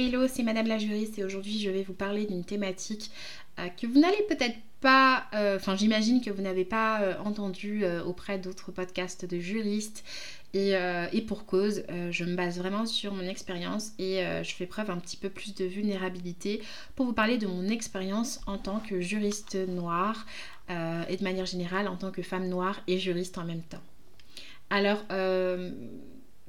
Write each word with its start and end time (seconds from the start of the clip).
Hello, 0.00 0.28
c'est 0.28 0.44
Madame 0.44 0.68
la 0.68 0.78
juriste 0.78 1.18
et 1.18 1.24
aujourd'hui 1.24 1.58
je 1.58 1.70
vais 1.70 1.82
vous 1.82 1.92
parler 1.92 2.24
d'une 2.24 2.44
thématique 2.44 3.10
euh, 3.58 3.66
que 3.66 3.84
vous 3.84 3.98
n'allez 3.98 4.22
peut-être 4.28 4.54
pas, 4.80 5.24
euh, 5.34 5.56
enfin 5.56 5.74
j'imagine 5.74 6.20
que 6.20 6.30
vous 6.30 6.40
n'avez 6.40 6.64
pas 6.64 7.00
euh, 7.00 7.14
entendu 7.24 7.84
auprès 8.06 8.38
d'autres 8.38 8.70
podcasts 8.70 9.24
de 9.24 9.40
juristes 9.40 10.04
et 10.54 10.76
pour 11.26 11.46
cause, 11.46 11.82
je 12.10 12.24
me 12.24 12.36
base 12.36 12.58
vraiment 12.58 12.86
sur 12.86 13.12
mon 13.12 13.24
expérience 13.24 13.90
et 13.98 14.22
je 14.44 14.54
fais 14.54 14.66
preuve 14.66 14.90
un 14.90 14.98
petit 14.98 15.16
peu 15.16 15.30
plus 15.30 15.54
de 15.54 15.64
vulnérabilité 15.64 16.62
pour 16.94 17.04
vous 17.04 17.12
parler 17.12 17.36
de 17.36 17.48
mon 17.48 17.66
expérience 17.68 18.40
en 18.46 18.56
tant 18.56 18.78
que 18.78 19.00
juriste 19.00 19.56
noire 19.56 20.26
et 20.70 21.16
de 21.16 21.24
manière 21.24 21.44
générale 21.44 21.88
en 21.88 21.96
tant 21.96 22.12
que 22.12 22.22
femme 22.22 22.48
noire 22.48 22.80
et 22.86 22.98
juriste 22.98 23.36
en 23.36 23.44
même 23.44 23.62
temps. 23.62 23.82
Alors, 24.70 25.04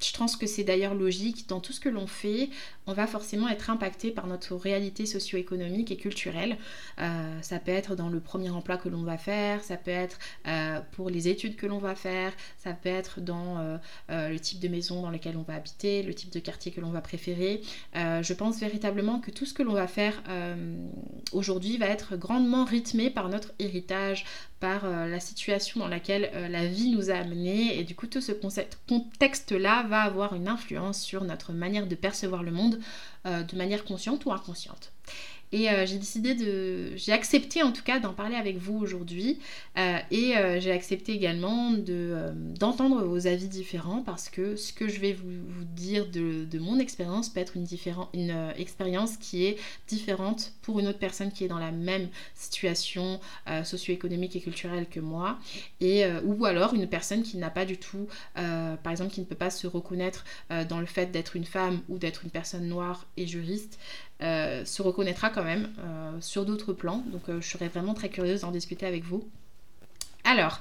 je 0.02 0.16
pense 0.16 0.36
que 0.36 0.46
c'est 0.46 0.64
d'ailleurs 0.64 0.94
logique. 0.94 1.48
Dans 1.48 1.60
tout 1.60 1.72
ce 1.72 1.80
que 1.80 1.88
l'on 1.88 2.06
fait, 2.06 2.50
on 2.90 2.92
va 2.92 3.06
forcément 3.06 3.48
être 3.48 3.70
impacté 3.70 4.10
par 4.10 4.26
notre 4.26 4.56
réalité 4.56 5.06
socio-économique 5.06 5.92
et 5.92 5.96
culturelle. 5.96 6.56
Euh, 6.98 7.38
ça 7.40 7.58
peut 7.58 7.70
être 7.70 7.94
dans 7.94 8.08
le 8.08 8.20
premier 8.20 8.50
emploi 8.50 8.76
que 8.78 8.88
l'on 8.88 9.02
va 9.02 9.16
faire, 9.16 9.62
ça 9.62 9.76
peut 9.76 9.90
être 9.90 10.18
euh, 10.46 10.80
pour 10.92 11.08
les 11.08 11.28
études 11.28 11.56
que 11.56 11.66
l'on 11.66 11.78
va 11.78 11.94
faire, 11.94 12.32
ça 12.58 12.72
peut 12.72 12.88
être 12.88 13.20
dans 13.20 13.58
euh, 14.10 14.28
le 14.28 14.40
type 14.40 14.58
de 14.58 14.68
maison 14.68 15.02
dans 15.02 15.10
lequel 15.10 15.36
on 15.36 15.42
va 15.42 15.54
habiter, 15.54 16.02
le 16.02 16.14
type 16.14 16.30
de 16.30 16.40
quartier 16.40 16.72
que 16.72 16.80
l'on 16.80 16.90
va 16.90 17.00
préférer. 17.00 17.62
je 17.94 18.32
pense 18.32 18.58
véritablement 18.58 19.20
que 19.20 19.30
tout 19.30 19.46
ce 19.46 19.54
que 19.54 19.62
l'on 19.62 19.74
va 19.74 19.86
faire 19.86 20.22
aujourd'hui 21.32 21.76
va 21.78 21.86
être 21.86 22.16
grandement 22.16 22.64
rythmé 22.64 23.10
par 23.10 23.28
notre 23.28 23.52
héritage, 23.58 24.24
par 24.58 24.86
la 24.86 25.20
situation 25.20 25.80
dans 25.80 25.88
laquelle 25.88 26.30
la 26.50 26.66
vie 26.66 26.90
nous 26.90 27.10
a 27.10 27.14
amenés 27.14 27.78
et 27.78 27.84
du 27.84 27.94
coup 27.94 28.06
tout 28.06 28.20
ce 28.20 28.32
contexte-là 28.88 29.84
va 29.90 30.00
avoir 30.02 30.34
une 30.34 30.48
influence 30.48 31.00
sur 31.00 31.24
notre 31.24 31.52
manière 31.52 31.86
de 31.86 31.94
percevoir 31.94 32.42
le 32.42 32.50
monde 32.50 32.80
euh, 33.26 33.42
de 33.42 33.56
manière 33.56 33.84
consciente 33.84 34.24
ou 34.24 34.32
inconsciente. 34.32 34.92
Et 35.52 35.68
euh, 35.68 35.84
j'ai 35.84 35.98
décidé 35.98 36.34
de... 36.34 36.96
J'ai 36.96 37.12
accepté 37.12 37.62
en 37.62 37.72
tout 37.72 37.82
cas 37.82 37.98
d'en 37.98 38.12
parler 38.12 38.36
avec 38.36 38.58
vous 38.58 38.78
aujourd'hui. 38.78 39.38
Euh, 39.78 39.98
et 40.10 40.36
euh, 40.36 40.60
j'ai 40.60 40.70
accepté 40.70 41.12
également 41.12 41.72
d'entendre 41.72 43.02
vos 43.04 43.26
avis 43.26 43.48
différents 43.48 44.02
parce 44.02 44.28
que 44.28 44.54
ce 44.54 44.72
que 44.72 44.88
je 44.88 45.00
vais 45.00 45.12
vous, 45.12 45.30
dire 45.74 46.06
de, 46.06 46.46
mon 46.58 46.78
expérience 46.78 47.28
peut 47.28 47.40
être 47.40 47.56
une, 47.56 47.66
une 48.14 48.52
expérience 48.56 49.16
qui 49.16 49.46
est 49.46 49.56
différente 49.88 50.52
pour 50.62 50.78
une 50.78 50.86
autre 50.86 50.98
personne 50.98 51.32
qui 51.32 51.44
est 51.44 51.48
dans 51.48 51.58
la 51.58 51.72
même 51.72 52.08
situation 52.34 53.20
socio-économique 53.64 54.36
et 54.36 54.40
culturelle 54.40 54.86
que 54.88 55.00
moi. 55.00 55.38
Et, 55.80 56.04
ou 56.24 56.44
alors 56.44 56.74
une 56.74 56.86
personne 56.86 57.22
qui 57.22 57.36
n'a 57.38 57.50
pas 57.50 57.64
du 57.64 57.78
tout, 57.78 58.06
par 58.34 58.90
exemple, 58.90 59.12
qui 59.12 59.20
ne 59.20 59.26
peut 59.26 59.34
pas 59.34 59.50
se 59.50 59.66
reconnaître 59.66 60.24
dans 60.68 60.80
le 60.80 60.86
fait 60.86 61.06
d'être 61.06 61.36
une 61.36 61.44
femme 61.44 61.80
ou 61.88 61.98
d'être 61.98 62.24
une 62.24 62.30
personne 62.30 62.66
noire 62.66 63.06
et 63.16 63.26
juriste. 63.26 63.78
Euh, 64.22 64.66
se 64.66 64.82
reconnaîtra 64.82 65.30
quand 65.30 65.44
même 65.44 65.70
euh, 65.78 66.12
sur 66.20 66.44
d'autres 66.44 66.74
plans. 66.74 67.02
Donc 67.06 67.22
euh, 67.28 67.40
je 67.40 67.48
serais 67.48 67.68
vraiment 67.68 67.94
très 67.94 68.10
curieuse 68.10 68.42
d'en 68.42 68.50
discuter 68.50 68.84
avec 68.84 69.02
vous. 69.02 69.26
Alors, 70.24 70.60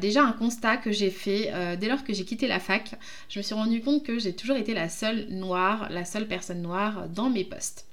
déjà 0.00 0.24
un 0.24 0.32
constat 0.32 0.78
que 0.78 0.90
j'ai 0.90 1.10
fait 1.10 1.52
dès 1.76 1.88
lors 1.88 2.02
que 2.02 2.14
j'ai 2.14 2.24
quitté 2.24 2.48
la 2.48 2.58
fac, 2.58 2.94
je 3.28 3.38
me 3.38 3.42
suis 3.42 3.54
rendu 3.54 3.82
compte 3.82 4.02
que 4.02 4.18
j'ai 4.18 4.34
toujours 4.34 4.56
été 4.56 4.72
la 4.72 4.88
seule 4.88 5.26
noire, 5.28 5.88
la 5.90 6.06
seule 6.06 6.26
personne 6.26 6.62
noire 6.62 7.06
dans 7.06 7.28
mes 7.28 7.44
postes. 7.44 7.86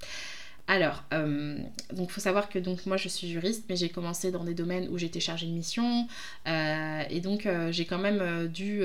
Alors, 0.67 1.03
euh, 1.13 1.59
donc 1.94 2.09
faut 2.09 2.21
savoir 2.21 2.49
que 2.49 2.58
donc 2.58 2.88
moi 2.88 2.97
je 2.97 3.08
suis 3.08 3.27
juriste, 3.30 3.66
mais 3.69 3.75
j'ai 3.75 3.89
commencé 3.89 4.31
dans 4.31 4.44
des 4.44 4.55
domaines 4.55 4.88
où 4.89 4.97
j'étais 4.97 5.19
chargée 5.19 5.45
de 5.45 5.52
mission, 5.52 6.07
euh, 6.47 7.03
et 7.07 7.19
donc 7.19 7.45
euh, 7.45 7.72
j'ai 7.72 7.85
quand 7.85 7.99
même 7.99 8.47
dû 8.47 8.81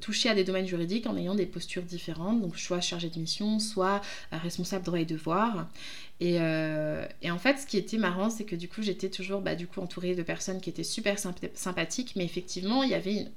toucher 0.00 0.28
à 0.28 0.34
des 0.34 0.44
domaines 0.44 0.66
juridiques 0.66 1.06
en 1.06 1.16
ayant 1.16 1.34
des 1.34 1.46
postures 1.46 1.84
différentes, 1.84 2.42
donc 2.42 2.58
soit 2.58 2.82
chargée 2.82 3.08
de 3.08 3.18
mission, 3.18 3.58
soit 3.58 4.02
responsable 4.30 4.84
droit 4.84 5.00
et 5.00 5.06
devoir. 5.06 5.68
Et, 6.20 6.36
et, 6.36 7.30
en 7.30 7.38
fait, 7.38 7.58
ce 7.58 7.66
qui 7.66 7.76
était 7.76 7.98
marrant, 7.98 8.30
c'est 8.30 8.44
que 8.44 8.56
du 8.56 8.68
coup 8.68 8.82
j'étais 8.82 9.10
toujours 9.10 9.40
bah, 9.40 9.54
du 9.54 9.66
coup 9.66 9.80
entourée 9.80 10.14
de 10.14 10.22
personnes 10.22 10.60
qui 10.60 10.68
étaient 10.70 10.84
super 10.84 11.18
sympathiques, 11.18 12.12
mais 12.16 12.24
effectivement 12.24 12.82
il 12.82 12.90
y 12.90 12.94
avait 12.94 13.14
une, 13.14 13.30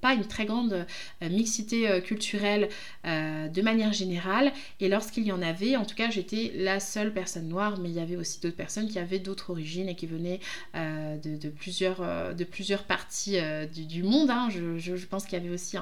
pas 0.00 0.14
une 0.14 0.26
très 0.26 0.44
grande 0.44 0.86
euh, 1.22 1.28
mixité 1.28 1.88
euh, 1.88 2.00
culturelle 2.00 2.68
euh, 3.06 3.48
de 3.48 3.62
manière 3.62 3.92
générale. 3.92 4.52
Et 4.80 4.88
lorsqu'il 4.88 5.24
y 5.24 5.32
en 5.32 5.42
avait, 5.42 5.76
en 5.76 5.84
tout 5.84 5.94
cas, 5.94 6.10
j'étais 6.10 6.52
la 6.56 6.80
seule 6.80 7.12
personne 7.12 7.48
noire, 7.48 7.78
mais 7.78 7.88
il 7.88 7.94
y 7.94 8.00
avait 8.00 8.16
aussi 8.16 8.40
d'autres 8.40 8.56
personnes 8.56 8.88
qui 8.88 8.98
avaient 8.98 9.18
d'autres 9.18 9.50
origines 9.50 9.88
et 9.88 9.94
qui 9.94 10.06
venaient 10.06 10.40
de, 10.74 11.48
plusieurs, 11.48 12.34
de 12.34 12.44
plusieurs 12.44 12.84
parties 12.84 13.38
du, 13.72 14.02
monde. 14.02 14.30
Hein. 14.30 14.48
Je, 14.50 15.06
pense 15.06 15.24
qu'il 15.24 15.38
y 15.38 15.40
avait 15.40 15.52
aussi 15.52 15.76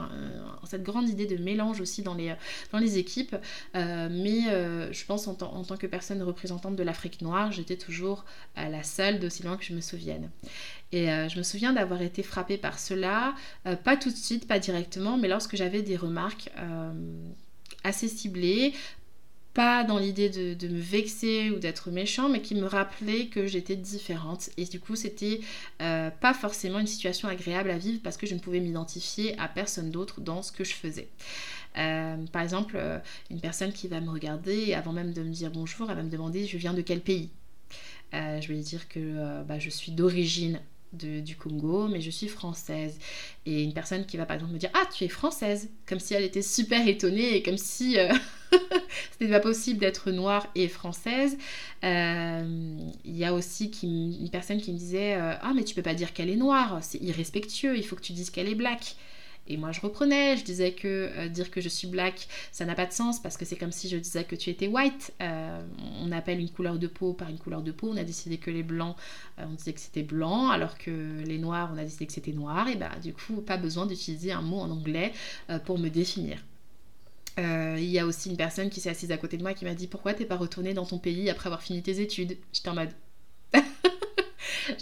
cette 0.65 0.83
grande 0.83 1.09
idée 1.09 1.27
de 1.27 1.37
mélange 1.43 1.81
aussi 1.81 2.03
dans 2.03 2.15
les, 2.15 2.35
dans 2.73 2.79
les 2.79 2.99
équipes. 2.99 3.37
mais 3.75 4.43
je 4.93 5.05
pense 5.07 5.27
en, 5.29 5.37
en, 5.41 5.65
tant 5.65 5.77
que 5.77 5.87
personne 5.87 6.23
représentante 6.23 6.77
de 6.77 6.83
l'Afrique 6.83 7.23
noire, 7.23 7.53
j'étais 7.53 7.77
toujours 7.77 8.25
la 8.57 8.83
seule 8.83 9.19
d'aussi 9.19 9.43
loin 9.43 9.57
que 9.57 9.65
je 9.65 9.73
me 9.73 9.81
souvienne. 9.81 10.31
Et 10.93 11.07
je 11.07 11.39
me 11.39 11.43
souviens 11.43 11.73
d'avoir 11.73 12.03
été 12.03 12.23
frappée 12.23 12.59
par 12.59 12.79
cela, 12.79 13.35
euh, 13.67 13.77
pas 13.77 13.97
tout 13.97 14.11
de 14.11 14.17
suite, 14.17 14.49
pas 14.49 14.59
directement, 14.59 15.19
mais 15.19 15.29
lorsque 15.29 15.57
j'avais 15.57 15.83
des 15.83 15.97
remarques 15.97 16.51
euh, 16.59 16.93
assez 17.85 18.09
ciblées, 18.09 18.73
pas 19.53 19.85
dans 19.85 19.99
l'idée 19.99 20.31
de, 20.31 20.69
me 20.69 20.81
vexer 20.81 21.51
ou 21.51 21.59
d'être 21.59 21.91
méchant, 21.91 22.29
mais 22.29 22.41
qui 22.41 22.55
me 22.55 22.65
rappelaient 22.65 23.27
que 23.27 23.47
j'étais 23.47 23.77
différente. 23.77 24.49
Et 24.57 24.65
du 24.65 24.79
coup, 24.81 24.95
c'était 24.97 25.41
euh, 25.83 26.09
pas 26.11 26.33
forcément 26.33 26.79
une 26.79 26.87
situation 26.87 27.29
agréable 27.29 27.71
à 27.71 27.77
vivre 27.77 28.01
parce 28.03 28.17
que 28.17 28.27
je 28.27 28.35
ne 28.35 28.41
pouvais 28.41 28.61
m'identifier 28.61 29.39
à 29.39 29.49
personne 29.49 29.91
d'autre 29.91 30.21
dans 30.21 30.43
ce 30.43 30.53
que 30.53 30.65
je 30.65 30.75
faisais. 30.75 31.09
par 31.75 32.43
exemple, 32.43 32.79
une 33.31 33.41
personne 33.41 33.73
qui 33.73 33.89
va 33.89 34.01
me 34.01 34.11
regarder 34.11 34.73
avant 34.75 34.93
même 34.93 35.13
de 35.13 35.23
me 35.23 35.33
dire 35.33 35.51
bonjour, 35.51 35.91
elle 35.91 35.97
va 35.97 36.03
me 36.03 36.11
demander 36.11 36.47
je 36.47 36.57
viens 36.57 36.75
de 36.75 36.83
quel 36.83 37.01
pays? 37.01 37.31
je 38.13 38.47
vais 38.49 38.55
lui 38.55 38.63
dire 38.63 38.89
que 38.89 39.43
bah, 39.45 39.59
je 39.59 39.71
suis 39.71 39.93
d'origine 39.93 40.61
du 40.93 41.37
Congo, 41.37 41.89
mais 41.89 42.01
je 42.01 42.11
suis 42.11 42.29
française. 42.29 42.99
Et 43.47 43.63
une 43.63 43.73
personne 43.73 44.07
qui 44.07 44.17
va 44.17 44.27
par 44.27 44.37
exemple 44.37 44.53
me 44.53 44.59
dire 44.59 44.71
Ah, 44.75 44.87
tu 44.93 45.05
es 45.05 45.09
française 45.09 45.71
Comme 45.87 46.01
si 46.01 46.15
elle 46.15 46.25
était 46.25 46.43
super 46.43 46.87
étonnée 46.87 47.37
et 47.37 47.43
comme 47.43 47.59
si 47.59 47.99
euh, 47.99 48.13
c'était 49.13 49.31
pas 49.31 49.41
possible 49.41 49.79
d'être 49.79 50.11
noire 50.11 50.47
et 50.55 50.69
française. 50.69 51.39
Euh, 51.85 52.77
il 53.05 53.17
y 53.17 53.25
a 53.25 53.33
aussi 53.33 53.71
une 53.83 54.31
personne 54.31 54.61
qui 54.61 54.73
me 54.73 54.79
disait 54.79 55.15
euh, 55.15 55.35
Ah, 55.41 55.53
mais 55.55 55.65
tu 55.65 55.75
peux 55.75 55.83
pas 55.83 55.95
dire 55.95 56.13
qu'elle 56.13 56.31
est 56.31 56.37
noire, 56.37 56.79
c'est 56.83 57.01
irrespectueux, 57.01 57.77
il 57.77 57.85
faut 57.85 57.97
que 57.97 58.03
tu 58.03 58.13
dises 58.13 58.31
qu'elle 58.31 58.49
est 58.49 58.55
black. 58.55 58.97
Et 59.51 59.57
moi, 59.57 59.73
je 59.73 59.81
reprenais, 59.81 60.37
je 60.37 60.45
disais 60.45 60.73
que 60.73 61.11
euh, 61.17 61.29
dire 61.29 61.51
que 61.51 61.61
je 61.61 61.69
suis 61.69 61.89
black, 61.89 62.29
ça 62.53 62.65
n'a 62.65 62.77
pas 62.77 62.87
de 62.87 62.93
sens 62.93 63.21
parce 63.21 63.37
que 63.37 63.45
c'est 63.45 63.57
comme 63.57 63.73
si 63.73 63.89
je 63.89 63.97
disais 63.97 64.23
que 64.23 64.37
tu 64.37 64.49
étais 64.49 64.69
white. 64.69 65.13
Euh, 65.21 65.61
on 66.01 66.13
appelle 66.13 66.39
une 66.39 66.51
couleur 66.51 66.79
de 66.79 66.87
peau 66.87 67.15
par 67.15 67.29
une 67.29 67.39
couleur 67.39 67.61
de 67.61 67.73
peau. 67.73 67.89
On 67.91 67.97
a 67.97 68.05
décidé 68.05 68.39
que 68.39 68.53
les 68.53 68.63
blancs, 68.63 68.95
euh, 69.41 69.45
on 69.51 69.55
disait 69.55 69.73
que 69.73 69.81
c'était 69.81 70.05
blanc, 70.05 70.51
alors 70.51 70.79
que 70.79 71.21
les 71.27 71.39
noirs, 71.39 71.73
on 71.75 71.79
a 71.79 71.83
décidé 71.83 72.07
que 72.07 72.13
c'était 72.13 72.33
noir. 72.33 72.69
Et 72.69 72.77
bah, 72.77 72.93
du 73.03 73.13
coup, 73.13 73.41
pas 73.41 73.57
besoin 73.57 73.87
d'utiliser 73.87 74.31
un 74.31 74.43
mot 74.43 74.61
en 74.61 74.71
anglais 74.71 75.13
pour 75.65 75.79
me 75.79 75.89
définir. 75.89 76.39
Il 77.39 77.85
y 77.85 77.99
a 77.99 78.05
aussi 78.05 78.29
une 78.29 78.37
personne 78.37 78.69
qui 78.69 78.81
s'est 78.81 78.91
assise 78.91 79.11
à 79.13 79.17
côté 79.17 79.39
de 79.39 79.43
moi 79.43 79.55
qui 79.55 79.65
m'a 79.65 79.75
dit 79.75 79.87
Pourquoi 79.87 80.13
t'es 80.13 80.27
pas 80.27 80.37
retourné 80.37 80.75
dans 80.75 80.85
ton 80.85 80.99
pays 80.99 81.31
après 81.31 81.47
avoir 81.47 81.63
fini 81.63 81.83
tes 81.83 82.01
études? 82.01 82.37
J'étais 82.53 82.69
en 82.69 82.75
mode 82.75 82.91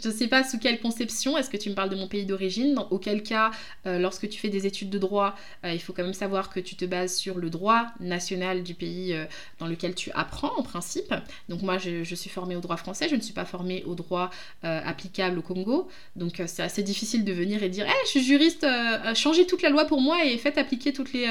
je 0.03 0.09
ne 0.09 0.13
sais 0.13 0.29
pas 0.29 0.45
sous 0.45 0.59
quelle 0.59 0.81
conception, 0.81 1.37
est-ce 1.37 1.51
que 1.51 1.57
tu 1.57 1.71
me 1.71 1.75
parles 1.75 1.91
de 1.91 1.97
mon 1.97 2.09
pays 2.09 2.25
d'origine? 2.25 2.79
Auquel 2.91 3.23
cas, 3.23 3.51
euh, 3.87 3.99
lorsque 3.99 4.29
tu 4.29 4.39
fais 4.39 4.49
des 4.49 4.67
études 4.67 4.91
de 4.91 4.99
droit, 4.99 5.37
euh, 5.65 5.73
il 5.73 5.81
faut 5.81 5.93
quand 5.93 6.05
même 6.05 6.15
savoir 6.15 6.51
que 6.51 6.61
tu 6.61 6.77
te 6.77 6.85
bases 6.85 7.15
sur 7.15 7.39
le 7.39 7.51
droit 7.51 7.87
national 8.01 8.63
du 8.63 8.75
pays 8.75 9.13
euh, 9.13 9.25
dans 9.59 9.67
lequel 9.67 9.95
tu 9.95 10.11
apprends 10.13 10.53
en 10.57 10.63
principe. 10.63 11.15
Donc 11.49 11.63
moi, 11.63 11.79
je, 11.79 12.15
suis 12.15 12.31
formée 12.31 12.57
au 12.57 12.61
droit 12.61 12.77
français, 12.77 13.09
je 13.09 13.17
ne 13.17 13.21
suis 13.21 13.33
pas 13.33 13.45
formée 13.45 13.85
au 13.87 13.95
droit 13.95 14.31
applicable 14.63 15.39
au 15.39 15.43
Congo. 15.43 15.89
Donc 16.17 16.43
c'est 16.47 16.63
assez 16.63 16.83
difficile 16.83 17.25
de 17.25 17.33
venir 17.33 17.63
et 17.63 17.69
dire 17.69 17.87
hey, 17.87 17.95
je 18.05 18.09
suis 18.11 18.25
juriste, 18.25 18.67
changez 19.15 19.47
toute 19.47 19.63
la 19.63 19.71
loi 19.71 19.85
pour 19.85 20.01
moi 20.01 20.25
et 20.25 20.37
faites 20.37 20.59
appliquer 20.59 20.93
toutes 20.93 21.13
les, 21.13 21.27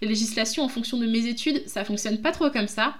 les 0.00 0.08
législations 0.08 0.64
en 0.64 0.68
fonction 0.68 0.98
de 0.98 1.06
mes 1.06 1.26
études. 1.26 1.62
Ça 1.68 1.84
fonctionne 1.84 2.20
pas 2.20 2.32
trop 2.32 2.50
comme 2.50 2.66
ça. 2.66 2.96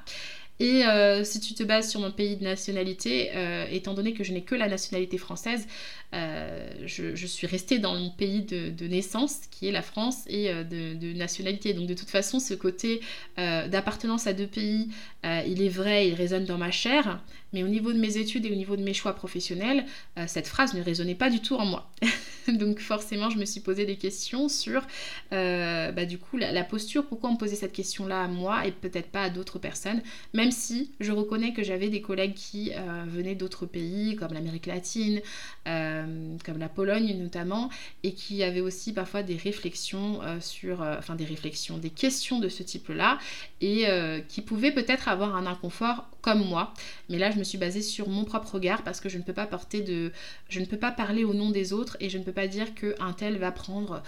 Et 0.61 0.85
euh, 0.85 1.25
si 1.25 1.41
tu 1.41 1.55
te 1.55 1.63
bases 1.63 1.91
sur 1.91 2.01
mon 2.01 2.13
pays 2.13 2.37
de 2.37 2.45
nationalité, 2.45 3.31
euh, 3.35 3.67
étant 3.71 3.95
donné 3.95 4.13
que 4.13 4.23
je 4.23 4.33
n'ai 4.33 4.43
que 4.43 4.55
la 4.55 4.69
nationalité 4.69 5.19
française, 5.19 5.67
euh, 6.15 6.69
je, 6.85 7.27
suis 7.27 7.47
restée 7.47 7.79
dans 7.79 7.95
mon 7.95 8.11
pays 8.11 8.43
de, 8.43 8.87
naissance, 8.87 9.39
qui 9.51 9.67
est 9.67 9.73
la 9.73 9.83
France, 9.83 10.25
et 10.29 10.53
de, 10.53 11.13
nationalité. 11.15 11.73
Donc 11.73 11.87
de 11.87 11.95
toute 11.95 12.11
façon, 12.11 12.39
ce 12.39 12.55
côté 12.55 13.01
d'appartenance 13.37 14.27
à 14.27 14.35
deux 14.35 14.47
pays, 14.47 14.89
il 15.25 15.63
est 15.63 15.71
vrai, 15.71 16.09
il 16.09 16.15
résonne 16.15 16.45
dans 16.45 16.59
ma 16.59 16.71
chair, 16.71 17.23
mais 17.53 17.63
au 17.63 17.69
niveau 17.69 17.93
de 17.93 17.99
mes 17.99 18.19
études 18.19 18.45
et 18.47 18.53
au 18.53 18.55
niveau 18.55 18.77
de 18.77 18.83
mes 18.83 18.95
choix 18.95 19.15
professionnels, 19.15 19.87
cette 20.27 20.47
phrase 20.47 20.75
ne 20.75 20.83
résonnait 20.83 21.15
pas 21.15 21.31
du 21.31 21.41
tout 21.41 21.57
en 21.57 21.65
moi. 21.65 21.91
Donc 22.49 22.81
forcément, 22.81 23.31
je 23.31 23.39
me 23.39 23.45
suis 23.45 23.61
posé 23.61 23.87
des 23.87 23.97
questions 23.97 24.49
sur, 24.51 24.87
bah, 25.31 26.05
du 26.05 26.19
coup, 26.19 26.37
la, 26.37 26.65
posture, 26.65 27.07
pourquoi 27.07 27.31
on 27.31 27.35
me 27.35 27.39
posait 27.39 27.57
cette 27.57 27.73
question-là 27.73 28.25
à 28.25 28.29
moi 28.29 28.67
et 28.67 28.73
peut-être 28.73 29.09
pas 29.09 29.23
à 29.23 29.31
d'autres 29.31 29.59
personnes, 29.59 30.03
même 30.43 30.51
si 30.51 30.91
je 30.99 31.13
reconnais 31.13 31.53
que 31.53 31.63
j'avais 31.63 31.89
des 31.89 32.03
collègues 32.03 32.35
qui 32.35 32.73
euh, 32.75 33.05
venaient 33.07 33.37
d'autres 33.37 33.65
pays, 33.65 34.17
comme 34.17 34.33
l'Amérique 34.33 34.67
latine, 34.67 35.21
euh, 35.69 36.37
comme 36.45 36.59
la 36.59 36.69
Pologne 36.69 37.17
notamment, 37.17 37.71
et 38.03 38.13
qui 38.13 38.43
avaient 38.43 38.61
aussi 38.61 38.93
parfois 38.93 39.23
des 39.23 39.37
réflexions 39.37 40.19
sur, 40.41 40.81
enfin 40.81 41.15
des 41.15 41.25
réflexions, 41.25 41.79
des 41.79 41.91
questions 41.91 42.41
de 42.41 42.49
ce 42.49 42.65
type-là, 42.65 43.19
et 43.61 43.87
qui 44.29 44.43
pouvaient 44.43 44.73
peut-être 44.73 45.07
avoir 45.07 45.37
un 45.37 45.47
inconfort 45.47 46.09
comme 46.23 46.47
moi. 46.47 46.73
Mais 47.09 47.19
là, 47.19 47.31
je 47.31 47.39
me 47.39 47.45
suis 47.45 47.59
basée 47.59 47.83
sur 47.83 48.09
mon 48.09 48.25
propre 48.25 48.55
regard 48.55 48.83
parce 48.83 49.01
que 49.01 49.09
je 49.09 49.19
ne 49.19 49.23
peux 49.23 49.33
pas 49.33 49.47
porter 49.47 49.83
de, 49.83 50.13
je 50.49 50.61
ne 50.61 50.65
peux 50.65 50.79
pas 50.79 50.93
parler 50.93 51.25
au 51.25 51.35
nom 51.35 51.51
des 51.51 51.73
autres 51.73 51.97
et 52.01 52.09
je 52.09 52.17
ne 52.17 52.25
peux 52.25 52.33
pas 52.33 52.47
dire 52.47 52.75
que 52.75 52.95
un 53.01 53.13
tel 53.13 53.37
va 53.39 53.53
prendre 53.53 54.03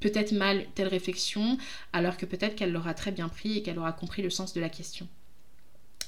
peut-être 0.00 0.32
mal 0.32 0.66
telle 0.74 0.88
réflexion, 0.88 1.58
alors 1.92 2.16
que 2.16 2.26
peut-être 2.26 2.56
qu'elle 2.56 2.72
l'aura 2.72 2.94
très 2.94 3.12
bien 3.12 3.28
pris 3.28 3.58
et 3.58 3.62
qu'elle 3.62 3.78
aura 3.78 3.92
compris 3.92 4.22
le 4.22 4.30
sens 4.30 4.54
de 4.54 4.60
la 4.60 4.68
question. 4.68 5.06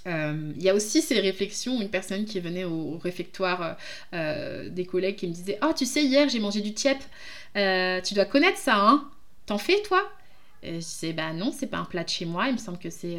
Euh, 0.07 0.53
il 0.57 0.63
y 0.63 0.69
a 0.69 0.75
aussi 0.75 1.01
ces 1.01 1.19
réflexions, 1.19 1.81
une 1.81 1.89
personne 1.89 2.27
qui 2.27 2.39
venait 2.39 2.65
au, 2.65 2.99
réfectoire 2.99 3.63
euh, 3.63 3.73
euh, 4.13 4.69
des 4.69 4.85
collègues 4.85 5.17
qui 5.17 5.27
me 5.27 5.33
disait 5.33 5.59
Oh, 5.63 5.73
tu 5.75 5.87
sais, 5.87 6.05
hier 6.05 6.29
j'ai 6.29 6.41
mangé 6.41 6.61
du 6.61 6.75
tiep, 6.75 6.99
tu 7.55 8.15
dois 8.15 8.27
connaître 8.27 8.59
ça, 8.59 8.77
hein 8.77 9.09
T'en 9.47 9.59
fais 9.59 9.81
toi 9.83 10.11
et 10.63 10.75
je 10.75 10.79
disais 10.79 11.13
Bah 11.13 11.33
non, 11.33 11.53
c'est 11.53 11.67
pas 11.67 11.79
un 11.79 11.85
plat 11.85 12.05
de 12.05 12.09
chez 12.09 12.27
moi, 12.27 12.49
il 12.49 12.55
me 12.55 12.59
semble 12.59 12.79
que 12.79 12.91
c'est 12.91 13.19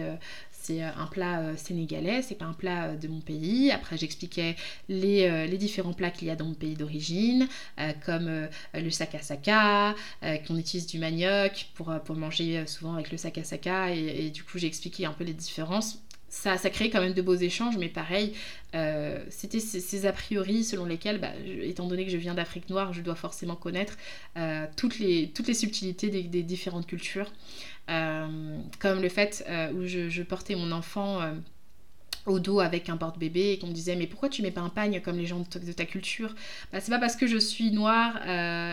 c'est 0.66 0.84
euh, 0.84 0.90
un 0.98 1.06
plat 1.06 1.42
euh, 1.42 1.58
sénégalais, 1.58 2.22
c'est 2.22 2.36
pas 2.36 2.46
un 2.46 2.54
plat 2.54 2.86
euh, 2.86 2.96
de 2.96 3.08
mon 3.08 3.20
pays. 3.20 3.72
Après, 3.72 3.98
j'expliquais 3.98 4.56
les, 4.90 5.58
différents 5.58 5.94
plats 5.94 6.12
qu'il 6.12 6.28
y 6.28 6.32
a 6.32 6.36
dans 6.36 6.46
mon 6.46 6.54
pays 6.54 6.76
d'origine, 6.76 7.48
comme 8.06 8.50
le 8.74 8.90
sakasaka, 8.90 9.96
qu'on 10.46 10.58
utilise 10.58 10.86
du 10.86 11.00
manioc 11.00 11.68
pour, 11.74 11.94
manger 12.10 12.68
souvent 12.68 12.96
avec 12.96 13.10
le 13.12 13.18
sakasaka. 13.18 13.96
Et, 13.96 14.26
et 14.26 14.30
du 14.32 14.44
coup, 14.44 14.58
j'ai 14.58 14.68
expliqué 14.68 15.06
un 15.06 15.14
peu 15.14 15.24
les 15.24 15.34
différences. 15.34 16.05
Ça, 16.30 16.58
ça 16.58 16.70
crée 16.70 16.90
quand 16.90 17.00
même 17.00 17.14
de 17.14 17.22
beaux 17.22 17.36
échanges, 17.36 17.78
mais 17.78 17.88
pareil, 17.88 18.34
c'était 19.30 19.62
ces, 19.62 20.06
a 20.06 20.12
priori 20.12 20.66
selon 20.66 20.84
lesquels, 20.84 21.20
bah, 21.20 21.32
étant 21.62 21.88
donné 21.88 22.04
que 22.04 22.12
je 22.12 22.18
viens 22.18 22.34
d'Afrique 22.34 22.70
noire, 22.70 22.92
je 22.92 23.02
dois 23.02 23.16
forcément 23.16 23.56
connaître 23.56 23.96
toutes, 24.76 25.00
les, 25.00 25.32
toutes 25.34 25.48
les 25.48 25.54
subtilités 25.54 26.10
des 26.10 26.44
différentes 26.44 26.88
cultures. 26.88 27.32
Euh, 27.90 28.58
comme 28.80 29.00
le 29.00 29.10
fait 29.10 29.46
euh, 29.48 29.72
où 29.74 29.86
je, 29.86 30.24
portais 30.24 30.56
mon 30.56 30.72
enfant 30.72 31.22
euh, 31.22 31.34
au 32.26 32.40
dos 32.40 32.60
avec 32.60 32.90
un 32.90 32.98
porte-bébé 32.98 33.52
et 33.52 33.60
qu'on 33.60 33.68
me 33.68 33.74
disait 33.74 33.96
mais 33.96 34.08
pourquoi 34.08 34.30
tu 34.30 34.42
mets 34.42 34.52
pas 34.52 34.62
un 34.62 34.70
pagne 34.70 35.02
comme 35.02 35.18
les 35.18 35.26
gens 35.26 35.40
de 35.40 35.72
ta, 35.72 35.86
culture? 35.86 36.34
Bah, 36.72 36.80
C'est 36.80 36.92
pas 36.92 37.00
parce 37.00 37.16
que 37.16 37.28
je 37.28 37.38
suis 37.38 37.72
noire 37.72 38.20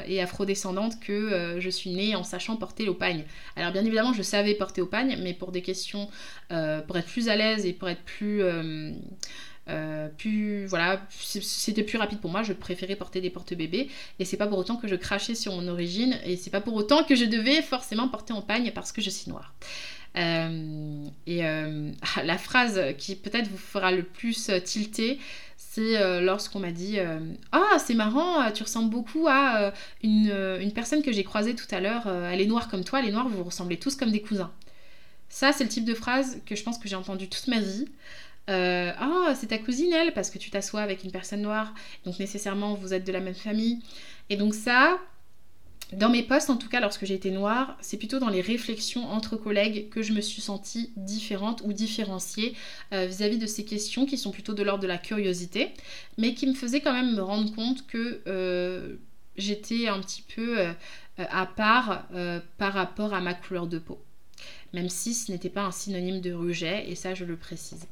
et 0.06 0.20
afrodescendante 0.20 1.00
que 1.00 1.56
je 1.58 1.70
suis 1.70 1.90
née 1.90 2.14
en 2.14 2.24
sachant 2.24 2.56
porter 2.56 2.84
le 2.84 2.94
pagne. 2.94 3.24
Alors 3.56 3.72
bien 3.72 3.84
évidemment 3.84 4.12
je 4.12 4.22
savais 4.22 4.54
porter 4.54 4.80
au 4.80 4.86
pagne 4.86 5.18
mais 5.22 5.34
pour 5.34 5.52
des 5.52 5.62
questions, 5.62 6.08
pour 6.48 6.96
être 6.96 7.06
plus 7.06 7.28
à 7.28 7.36
l'aise 7.36 7.66
et 7.66 7.72
pour 7.72 7.88
être 7.88 8.02
plus... 8.02 8.42
Euh, 9.68 10.08
plus 10.18 10.66
voilà 10.66 11.00
c'était 11.12 11.84
plus 11.84 11.96
rapide 11.96 12.18
pour 12.18 12.32
moi 12.32 12.42
je 12.42 12.52
préférais 12.52 12.96
porter 12.96 13.20
des 13.20 13.30
porte-bébés. 13.30 13.88
Et 14.18 14.24
c'est 14.24 14.36
pas 14.36 14.48
pour 14.48 14.58
autant 14.58 14.76
que 14.76 14.88
je 14.88 14.96
crachais 14.96 15.36
sur 15.36 15.54
mon 15.54 15.68
origine 15.68 16.18
et 16.24 16.36
c'est 16.36 16.50
pas 16.50 16.60
pour 16.60 16.74
autant 16.74 17.04
que 17.04 17.14
je 17.14 17.24
devais 17.24 17.62
forcément 17.62 18.08
porter 18.08 18.32
en 18.32 18.42
pagne 18.42 18.72
parce 18.74 18.90
que 18.90 19.00
je 19.00 19.10
suis 19.10 19.30
noire 19.30 19.54
euh, 20.16 21.06
et 21.26 21.46
euh, 21.46 21.90
la 22.24 22.38
phrase 22.38 22.80
qui 22.98 23.16
peut-être 23.16 23.48
vous 23.48 23.58
fera 23.58 23.92
le 23.92 24.02
plus 24.02 24.50
tilter 24.64 25.18
c'est 25.56 26.20
lorsqu'on 26.20 26.58
m'a 26.58 26.70
dit 26.70 26.98
Ah, 27.50 27.78
c'est 27.78 27.94
marrant, 27.94 28.50
tu 28.52 28.62
ressembles 28.62 28.90
beaucoup 28.90 29.26
à 29.26 29.72
une, 30.02 30.30
une, 30.60 30.72
personne 30.72 31.02
que 31.02 31.12
j'ai 31.12 31.24
croisée 31.24 31.54
tout 31.54 31.66
à 31.70 31.80
l'heure, 31.80 32.06
elle 32.06 32.42
est 32.42 32.46
noire 32.46 32.68
comme 32.68 32.84
toi, 32.84 33.00
les 33.00 33.10
noirs, 33.10 33.26
vous 33.26 33.42
ressemblez 33.42 33.78
tous 33.78 33.96
comme 33.96 34.10
des 34.10 34.20
cousins. 34.20 34.52
Ça, 35.30 35.50
c'est 35.54 35.64
le 35.64 35.70
type 35.70 35.86
de 35.86 35.94
phrase 35.94 36.42
que 36.44 36.54
je 36.54 36.62
pense 36.62 36.76
que 36.76 36.90
j'ai 36.90 36.94
entendu 36.94 37.26
toute 37.26 37.48
ma 37.48 37.58
vie. 37.58 37.86
Euh, 38.50 38.92
ah, 38.98 39.34
c'est 39.34 39.46
ta 39.46 39.58
cousine, 39.58 39.92
elle, 39.92 40.12
parce 40.12 40.28
que 40.28 40.36
tu 40.36 40.50
t'assois 40.50 40.82
avec 40.82 41.04
une 41.04 41.10
personne 41.10 41.40
noire, 41.40 41.72
donc 42.04 42.18
nécessairement 42.18 42.74
vous 42.74 42.92
êtes 42.92 43.04
de 43.04 43.12
la 43.12 43.20
même 43.20 43.34
famille. 43.34 43.80
Et 44.30 44.36
donc 44.36 44.54
ça, 44.54 44.98
dans 45.92 46.08
mes 46.08 46.22
postes, 46.22 46.50
en 46.50 46.56
tout 46.56 46.68
cas 46.68 46.80
lorsque 46.80 47.02
été 47.02 47.30
noire, 47.30 47.76
c'est 47.80 47.96
plutôt 47.96 48.18
dans 48.18 48.28
les 48.28 48.40
réflexions 48.40 49.04
entre 49.10 49.36
collègues 49.36 49.88
que 49.90 50.02
je 50.02 50.12
me 50.12 50.20
suis 50.20 50.40
sentie 50.42 50.92
différente 50.96 51.62
ou 51.64 51.72
différenciée 51.72 52.54
euh, 52.92 53.06
vis-à-vis 53.06 53.38
de 53.38 53.46
ces 53.46 53.64
questions 53.64 54.06
qui 54.06 54.16
sont 54.16 54.30
plutôt 54.30 54.54
de 54.54 54.62
l'ordre 54.62 54.82
de 54.82 54.88
la 54.88 54.98
curiosité, 54.98 55.70
mais 56.18 56.34
qui 56.34 56.46
me 56.46 56.54
faisaient 56.54 56.80
quand 56.80 56.92
même 56.92 57.14
me 57.14 57.22
rendre 57.22 57.54
compte 57.54 57.86
que 57.86 58.22
euh, 58.26 58.96
j'étais 59.36 59.88
un 59.88 60.00
petit 60.00 60.22
peu 60.22 60.58
à 61.18 61.46
part 61.46 62.06
par 62.58 62.72
rapport 62.72 63.14
à 63.14 63.20
ma 63.20 63.34
couleur 63.34 63.66
de 63.66 63.78
peau. 63.78 64.02
Même 64.72 64.88
si 64.88 65.14
ce 65.14 65.30
n'était 65.30 65.50
pas 65.50 65.62
un 65.62 65.72
synonyme 65.72 66.20
de 66.20 66.32
rejet, 66.32 66.90
et 66.90 66.94
ça 66.94 67.14
je 67.14 67.24
le 67.24 67.36
précise. 67.36 67.86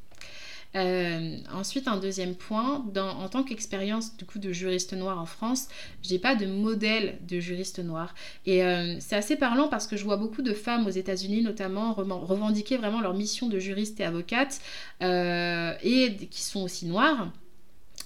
Euh, 0.75 1.37
ensuite, 1.53 1.87
un 1.87 1.97
deuxième 1.97 2.35
point, 2.35 2.85
en 2.95 3.29
tant 3.29 3.43
qu'expérience 3.43 4.15
du 4.15 4.25
coup 4.25 4.39
de 4.39 4.51
juriste 4.51 4.93
noir 4.93 5.19
en 5.19 5.25
France, 5.25 5.67
j'ai 6.01 6.19
pas 6.19 6.35
de 6.35 6.45
modèle 6.45 7.17
de 7.27 7.39
juriste 7.39 7.79
noir. 7.79 8.15
Et 8.45 8.63
euh, 8.63 8.95
c'est 8.99 9.15
assez 9.15 9.35
parlant 9.35 9.67
parce 9.67 9.87
que 9.87 9.97
je 9.97 10.03
vois 10.03 10.17
beaucoup 10.17 10.41
de 10.41 10.53
femmes 10.53 10.87
aux 10.87 10.91
États-Unis 10.91 11.41
notamment 11.41 11.93
revendiquer 11.93 12.77
vraiment 12.77 13.01
leur 13.01 13.13
mission 13.13 13.47
de 13.47 13.59
juriste 13.59 13.99
et 13.99 14.05
avocate 14.05 14.61
euh, 15.01 15.73
et 15.83 16.15
qui 16.27 16.41
sont 16.41 16.61
aussi 16.63 16.85
noires. 16.85 17.31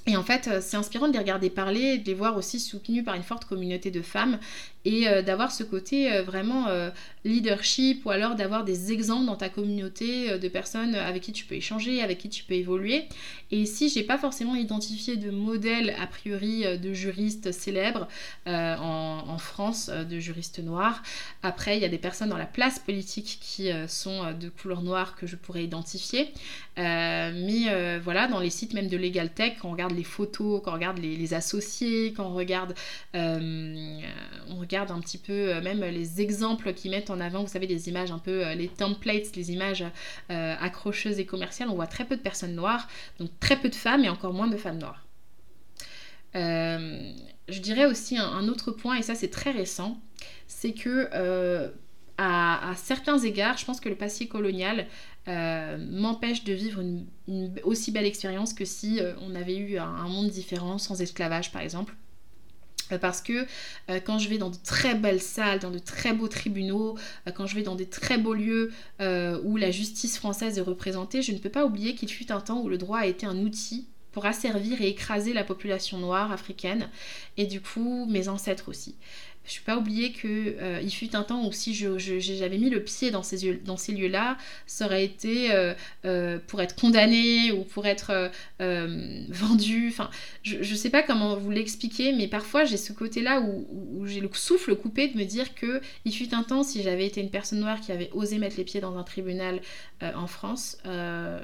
Et 0.07 0.15
en 0.17 0.23
fait, 0.23 0.61
c'est 0.61 0.77
inspirant 0.77 1.07
de 1.07 1.13
les 1.13 1.19
regarder 1.19 1.49
parler, 1.49 1.97
de 1.97 2.05
les 2.05 2.13
voir 2.13 2.37
aussi 2.37 2.59
soutenus 2.59 3.03
par 3.03 3.15
une 3.15 3.23
forte 3.23 3.45
communauté 3.45 3.89
de 3.89 4.01
femmes 4.01 4.39
et 4.85 5.07
euh, 5.07 5.21
d'avoir 5.21 5.51
ce 5.51 5.63
côté 5.63 6.13
euh, 6.13 6.21
vraiment 6.21 6.67
euh, 6.67 6.91
leadership 7.25 8.05
ou 8.05 8.11
alors 8.11 8.35
d'avoir 8.35 8.63
des 8.63 8.91
exemples 8.91 9.25
dans 9.25 9.35
ta 9.35 9.49
communauté 9.49 10.37
de 10.37 10.47
personnes 10.47 10.93
avec 10.93 11.23
qui 11.23 11.31
tu 11.31 11.45
peux 11.45 11.55
échanger, 11.55 12.01
avec 12.01 12.19
qui 12.19 12.29
tu 12.29 12.43
peux 12.43 12.53
évoluer. 12.53 13.05
Et 13.51 13.59
ici, 13.59 13.89
j'ai 13.89 14.03
pas 14.03 14.19
forcément 14.19 14.55
identifié 14.55 15.17
de 15.17 15.31
modèle 15.31 15.95
a 15.99 16.05
priori 16.05 16.65
de 16.77 16.93
juristes 16.93 17.51
célèbres 17.51 18.07
en, 18.45 19.37
France, 19.39 19.89
de 19.89 20.19
juristes 20.19 20.59
noirs. 20.59 21.01
Après, 21.41 21.77
il 21.77 21.81
y 21.81 21.85
a 21.85 21.89
des 21.89 21.97
personnes 21.97 22.29
dans 22.29 22.37
la 22.37 22.45
place 22.45 22.77
politique 22.77 23.39
qui 23.41 23.69
sont 23.87 24.33
de 24.33 24.49
couleur 24.49 24.83
noire 24.83 25.15
que 25.15 25.25
je 25.25 25.35
pourrais 25.35 25.63
identifier. 25.63 26.31
mais 26.77 27.97
voilà, 28.03 28.27
dans 28.27 28.39
les 28.39 28.51
sites 28.51 28.73
même 28.73 28.87
de 28.87 28.97
Legal 28.97 29.33
Tech, 29.33 29.53
on 29.63 29.71
regarde 29.71 29.94
les 29.95 30.03
photos, 30.03 30.61
quand 30.63 30.71
on 30.71 30.75
regarde 30.75 30.99
les, 30.99 31.33
associés, 31.33 32.13
quand 32.13 32.25
on 32.25 32.35
regarde, 32.35 32.75
on 33.13 34.59
regarde 34.59 34.91
un 34.91 34.99
petit 34.99 35.17
peu 35.17 35.55
euh, 35.55 35.61
même 35.61 35.81
les 35.81 36.21
exemples 36.21 36.73
qu'ils 36.73 36.91
mettent 36.91 37.09
en 37.09 37.19
avant, 37.19 37.41
vous 37.41 37.49
savez, 37.49 37.67
les 37.67 37.89
images 37.89 38.11
un 38.11 38.19
peu, 38.19 38.45
euh, 38.45 38.55
les 38.55 38.67
templates, 38.67 39.35
les 39.35 39.51
images 39.51 39.83
euh, 40.31 40.55
accrocheuses 40.59 41.19
et 41.19 41.25
commerciales, 41.25 41.69
on 41.69 41.75
voit 41.75 41.87
très 41.87 42.05
peu 42.05 42.15
de 42.15 42.21
personnes 42.21 42.55
noires, 42.55 42.87
donc 43.19 43.29
très 43.39 43.59
peu 43.59 43.69
de 43.69 43.75
femmes 43.75 44.03
et 44.03 44.09
encore 44.09 44.33
moins 44.33 44.47
de 44.47 44.57
femmes 44.57 44.79
noires. 44.79 45.05
je 46.33 47.59
dirais 47.59 47.85
aussi 47.85 48.17
un, 48.17 48.47
autre 48.47 48.71
point, 48.71 48.95
et 48.95 49.01
ça 49.01 49.15
c'est 49.15 49.29
très 49.29 49.51
récent, 49.51 49.99
c'est 50.47 50.73
que 50.73 51.09
à, 52.17 52.73
certains 52.75 53.19
égards, 53.19 53.57
je 53.57 53.65
pense 53.65 53.79
que 53.79 53.89
le 53.89 53.95
passé 53.95 54.27
colonial 54.27 54.87
m'empêche 55.27 56.43
de 56.43 56.53
vivre 56.53 56.81
une, 56.81 57.05
aussi 57.63 57.91
belle 57.91 58.05
expérience 58.05 58.53
que 58.53 58.65
si 58.65 58.99
on 59.21 59.35
avait 59.35 59.57
eu 59.57 59.77
un, 59.77 60.07
monde 60.07 60.29
différent, 60.29 60.77
sans 60.77 61.01
esclavage 61.01 61.51
par 61.51 61.61
exemple. 61.61 61.95
Euh, 62.91 62.97
parce 62.97 63.21
que 63.21 63.45
euh, 63.89 63.99
quand 63.99 64.19
je 64.19 64.29
vais 64.29 64.37
dans 64.37 64.49
de 64.49 64.57
très 64.63 64.95
belles 64.95 65.21
salles, 65.21 65.59
dans 65.59 65.71
de 65.71 65.79
très 65.79 66.13
beaux 66.13 66.27
tribunaux, 66.27 66.97
euh, 67.27 67.31
quand 67.31 67.47
je 67.47 67.55
vais 67.55 67.63
dans 67.63 67.75
des 67.75 67.87
très 67.87 68.17
beaux 68.17 68.33
lieux 68.33 68.71
où 69.43 69.57
la 69.57 69.71
justice 69.71 70.17
française 70.17 70.57
est 70.57 70.61
représentée, 70.61 71.21
je 71.21 71.31
ne 71.31 71.37
peux 71.37 71.49
pas 71.49 71.65
oublier 71.65 71.95
qu'il 71.95 72.09
fut 72.09 72.31
un 72.31 72.41
temps 72.41 72.61
où 72.61 72.69
le 72.69 72.77
droit 72.77 72.99
a 72.99 73.05
été 73.05 73.25
un 73.25 73.37
outil 73.37 73.87
pour 74.11 74.25
asservir 74.25 74.81
et 74.81 74.87
écraser 74.87 75.33
la 75.33 75.43
population 75.43 75.97
noire 75.97 76.31
africaine 76.31 76.89
et 77.37 77.45
du 77.45 77.61
coup 77.61 78.05
mes 78.05 78.29
ancêtres 78.29 78.69
aussi. 78.69 78.95
Je 79.45 79.51
ne 79.51 79.53
suis 79.53 79.63
pas 79.63 79.77
oublier 79.77 80.11
qu'il 80.11 80.55
euh, 80.59 80.89
fut 80.89 81.15
un 81.15 81.21
temps 81.21 81.45
où 81.45 81.51
si 81.51 81.73
j'avais 81.75 82.57
mis 82.57 82.71
le 82.71 82.83
pied 82.83 83.11
dans 83.11 83.21
ces, 83.21 83.37
lieux-là, 83.37 84.37
ça 84.65 84.85
aurait 84.85 85.05
été 85.05 85.51
euh, 85.51 85.75
euh, 86.05 86.39
pour 86.47 86.61
être 86.61 86.75
condamné 86.75 87.51
ou 87.51 87.63
pour 87.63 87.85
être 87.85 88.31
vendu. 88.59 89.93
Je 90.41 90.57
ne 90.57 90.75
sais 90.75 90.89
pas 90.89 91.03
comment 91.03 91.37
vous 91.37 91.51
l'expliquer, 91.51 92.11
mais 92.13 92.27
parfois 92.27 92.65
j'ai 92.65 92.77
ce 92.77 92.91
côté-là 92.91 93.41
où, 93.41 93.67
où 93.93 94.07
j'ai 94.07 94.19
le 94.19 94.29
souffle 94.33 94.75
coupé 94.75 95.09
de 95.09 95.17
me 95.17 95.25
dire 95.25 95.53
que 95.53 95.79
il 96.05 96.11
fut 96.11 96.33
un 96.33 96.43
temps, 96.43 96.63
si 96.63 96.81
j'avais 96.81 97.05
été 97.05 97.21
une 97.21 97.29
personne 97.29 97.59
noire 97.59 97.79
qui 97.79 97.91
avait 97.91 98.09
osé 98.13 98.39
mettre 98.39 98.57
les 98.57 98.63
pieds 98.63 98.81
dans 98.81 98.97
un 98.97 99.03
tribunal 99.03 99.61
en 100.01 100.27
France, 100.27 100.77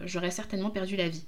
j'aurais 0.05 0.31
certainement 0.31 0.71
perdu 0.71 0.95
la 0.95 1.07
vie. 1.07 1.23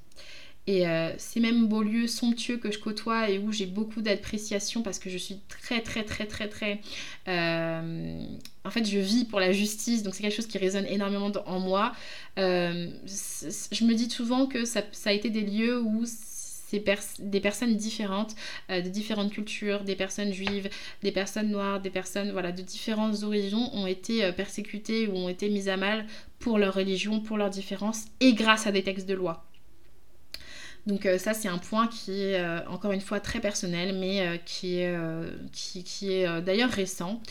Et 0.66 0.88
euh, 0.88 1.12
ces 1.18 1.42
mêmes 1.42 1.68
beaux 1.68 1.84
lieux 1.84 2.08
somptueux 2.08 2.58
que 2.58 2.72
je 2.72 2.80
côtoie 2.80 3.30
et 3.30 3.38
où 3.38 3.52
j'ai 3.52 3.66
beaucoup 3.66 4.02
d'appréciation 4.02 4.82
parce 4.82 4.98
que 4.98 5.10
je 5.10 5.18
suis 5.18 5.40
très 5.50 5.82
très 5.82 6.04
très 6.04 6.26
très 6.26 6.48
très... 6.48 6.80
Euh, 7.28 8.26
en 8.64 8.70
fait, 8.70 8.86
je 8.86 8.98
vis 8.98 9.26
pour 9.26 9.42
la 9.42 9.52
justice, 9.52 10.04
donc 10.04 10.16
c'est 10.16 10.24
quelque 10.24 10.36
chose 10.36 10.48
qui 10.48 10.58
résonne 10.58 10.86
énormément 10.86 11.32
en 11.46 11.60
moi. 11.60 11.92
Euh, 12.38 12.90
je 13.06 13.84
me 13.84 13.94
dis 13.94 14.10
souvent 14.10 14.46
que 14.46 14.64
ça, 14.64 14.84
a 15.06 15.12
été 15.12 15.30
des 15.30 15.42
lieux 15.42 15.82
où 15.82 16.06
des 16.72 17.40
personnes 17.42 17.76
différentes, 17.76 18.34
de 18.70 18.88
différentes 18.88 19.32
cultures, 19.32 19.84
des 19.84 19.96
personnes 19.96 20.32
juives, 20.32 20.70
des 21.04 21.12
personnes 21.12 21.52
noires, 21.52 21.82
des 21.82 21.92
personnes 21.92 22.32
voilà, 22.32 22.52
de 22.54 22.62
différentes 22.62 23.22
origines 23.24 23.70
ont 23.74 23.86
été 23.86 24.32
persécutées 24.32 25.08
ou 25.08 25.18
ont 25.18 25.30
été 25.30 25.50
mises 25.50 25.70
à 25.70 25.78
mal 25.78 26.08
pour 26.40 26.58
leur 26.58 26.74
religion, 26.74 27.20
pour 27.20 27.38
leurs 27.38 27.52
différences, 27.52 28.06
et 28.22 28.34
grâce 28.34 28.66
à 28.66 28.72
des 28.72 28.82
textes 28.82 29.08
de 29.08 29.14
loi. 29.14 29.46
Donc 30.86 31.06
euh, 31.06 31.18
ça 31.18 31.34
c'est 31.34 31.48
un 31.48 31.58
point 31.58 31.88
qui 31.88 32.24
est 32.24 32.40
euh, 32.40 32.60
encore 32.68 32.92
une 32.92 33.02
fois 33.02 33.20
très 33.22 33.40
personnel 33.40 33.96
mais 33.98 34.28
euh, 34.28 34.38
qui 34.46 34.80
est, 34.80 34.94
qui, 35.52 36.12
est 36.12 36.42
d'ailleurs 36.42 36.70
récent 36.70 37.22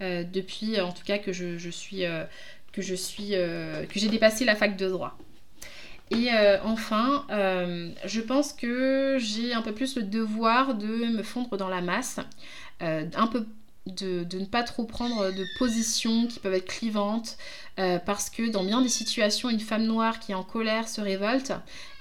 depuis 0.00 0.80
en 0.80 0.92
tout 0.92 1.04
cas 1.04 1.18
que 1.18 1.32
je, 1.32 1.70
suis 1.70 2.04
que 2.72 2.82
je 2.82 2.94
suis 2.94 3.30
que 3.30 3.98
j'ai 3.98 4.08
dépassé 4.08 4.44
la 4.44 4.54
fac 4.54 4.76
de 4.76 4.88
droit. 4.88 5.18
Et 6.10 6.28
enfin, 6.64 7.26
je 8.04 8.20
pense 8.20 8.52
que 8.52 9.18
j'ai 9.20 9.52
un 9.52 9.62
peu 9.62 9.72
plus 9.72 9.96
le 9.96 10.02
devoir 10.02 10.74
de 10.74 10.86
me 10.86 11.22
fondre 11.22 11.56
dans 11.56 11.68
la 11.68 11.82
masse, 11.82 12.18
un 12.80 13.26
peu 13.26 13.46
de, 13.86 14.26
ne 14.38 14.44
pas 14.44 14.62
trop 14.62 14.84
prendre 14.84 15.30
de 15.30 15.46
positions 15.58 16.26
qui 16.26 16.38
peuvent 16.38 16.54
être 16.54 16.66
clivantes, 16.66 17.36
euh, 17.78 17.98
parce 17.98 18.30
que 18.30 18.48
dans 18.50 18.64
bien 18.64 18.82
des 18.82 18.88
situations, 18.88 19.50
une 19.50 19.60
femme 19.60 19.84
noire 19.84 20.20
qui 20.20 20.32
est 20.32 20.34
en 20.34 20.42
colère 20.42 20.88
se 20.88 21.00
révolte 21.00 21.52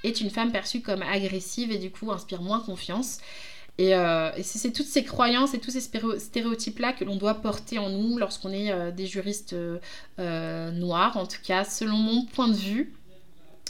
est 0.03 0.21
une 0.21 0.29
femme 0.29 0.51
perçue 0.51 0.81
comme 0.81 1.01
agressive 1.01 1.71
et 1.71 1.77
du 1.77 1.91
coup 1.91 2.11
inspire 2.11 2.41
moins 2.41 2.59
confiance. 2.59 3.19
Et, 3.77 3.95
euh, 3.95 4.29
c'est 4.43 4.73
toutes 4.73 4.87
ces 4.87 5.05
croyances 5.05 5.53
et 5.53 5.59
tous 5.59 5.71
ces 5.71 5.79
stéréotypes-là 5.79 6.91
que 6.91 7.05
l'on 7.05 7.15
doit 7.15 7.35
porter 7.35 7.79
en 7.79 7.89
nous 7.89 8.17
lorsqu'on 8.17 8.51
est 8.51 8.71
euh, 8.71 8.91
des 8.91 9.07
juristes 9.07 9.55
noirs, 10.17 11.15
en 11.15 11.25
tout 11.25 11.41
cas 11.43 11.63
selon 11.63 11.97
mon 11.97 12.25
point 12.25 12.49
de 12.49 12.55
vue. 12.55 12.93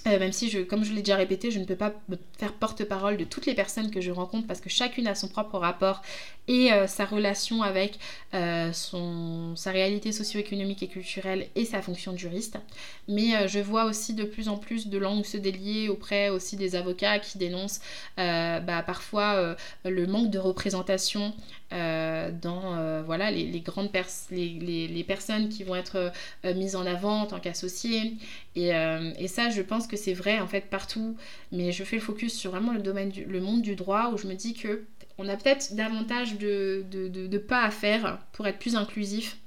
Euh, 0.07 0.17
même 0.19 0.31
si, 0.31 0.49
je, 0.49 0.59
comme 0.59 0.83
je 0.83 0.93
l'ai 0.93 1.01
déjà 1.01 1.15
répété, 1.15 1.51
je 1.51 1.59
ne 1.59 1.65
peux 1.65 1.75
pas 1.75 1.93
faire 2.37 2.53
porte-parole 2.53 3.17
de 3.17 3.25
toutes 3.25 3.45
les 3.45 3.53
personnes 3.53 3.91
que 3.91 4.01
je 4.01 4.11
rencontre 4.11 4.47
parce 4.47 4.61
que 4.61 4.69
chacune 4.69 5.07
a 5.07 5.15
son 5.15 5.27
propre 5.27 5.57
rapport 5.57 6.01
et 6.47 6.71
euh, 6.71 6.87
sa 6.87 7.05
relation 7.05 7.61
avec 7.63 7.99
euh, 8.33 8.71
son, 8.71 9.55
sa 9.55 9.71
réalité 9.71 10.11
socio-économique 10.11 10.83
et 10.83 10.87
culturelle 10.87 11.47
et 11.55 11.65
sa 11.65 11.81
fonction 11.81 12.13
de 12.13 12.17
juriste. 12.17 12.57
Mais 13.07 13.47
je 13.47 13.59
vois 13.59 13.85
aussi 13.85 14.13
de 14.13 14.23
plus 14.23 14.49
en 14.49 14.57
plus 14.57 14.87
de 14.87 14.97
langues 14.97 15.25
se 15.25 15.37
délier 15.37 15.89
auprès 15.89 16.29
aussi 16.29 16.55
des 16.55 16.75
avocats 16.75 17.19
qui 17.19 17.37
dénoncent 17.37 17.81
bah, 18.17 18.83
parfois 18.85 19.55
le 19.83 20.07
manque 20.07 20.29
de 20.29 20.39
représentation 20.39 21.33
dans 21.71 23.03
voilà, 23.05 23.31
les, 23.31 23.59
grandes 23.61 23.91
les, 24.31 24.87
les, 24.87 25.03
personnes 25.03 25.49
qui 25.49 25.63
vont 25.63 25.75
être 25.75 26.11
mises 26.43 26.75
en 26.75 26.85
avant 26.85 27.21
en 27.21 27.25
tant 27.27 27.39
qu'associées. 27.39 28.13
Et, 28.55 28.69
et 28.69 29.27
ça, 29.27 29.49
je 29.49 29.61
pense 29.61 29.87
que 29.87 29.97
c'est 29.97 30.13
vrai 30.13 30.39
en 30.39 30.47
fait 30.47 30.69
partout, 30.69 31.15
mais 31.51 31.71
je 31.71 31.83
fais 31.83 31.97
le 31.97 32.01
focus 32.01 32.33
sur 32.33 32.51
vraiment 32.51 32.73
le 32.73 32.81
domaine 32.81 33.09
du 33.09 33.25
le 33.25 33.39
monde 33.39 33.61
du 33.61 33.75
droit 33.75 34.11
où 34.11 34.17
je 34.17 34.27
me 34.27 34.33
dis 34.33 34.53
que 34.53 34.83
on 35.19 35.27
a 35.27 35.35
peut-être 35.35 35.75
davantage 35.75 36.37
de, 36.37 36.85
de, 36.89 37.37
pas 37.37 37.63
à 37.63 37.71
faire 37.71 38.19
pour 38.31 38.47
être 38.47 38.57
plus 38.57 38.75
inclusif. 38.75 39.37